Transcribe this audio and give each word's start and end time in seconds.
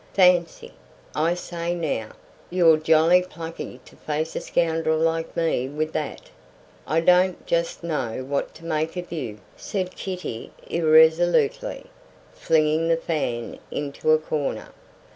"Fancy! 0.15 0.73
I 1.13 1.35
say, 1.35 1.75
now, 1.75 2.13
you're 2.49 2.77
jolly 2.77 3.21
plucky 3.21 3.79
to 3.85 3.95
face 3.95 4.35
a 4.35 4.41
scoundrel 4.41 4.97
like 4.97 5.37
me 5.37 5.69
with 5.69 5.93
that." 5.93 6.31
"I 6.87 7.01
don't 7.01 7.45
just 7.45 7.83
know 7.83 8.23
what 8.23 8.55
to 8.55 8.65
make 8.65 8.97
of 8.97 9.11
you," 9.11 9.37
said 9.55 9.95
Kitty, 9.95 10.51
irresolutely, 10.65 11.85
flinging 12.33 12.87
the 12.87 12.97
fan 12.97 13.59
into 13.69 14.11
a 14.11 14.17
corner. 14.17 14.69